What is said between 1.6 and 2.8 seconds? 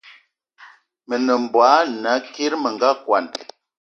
ana kiri me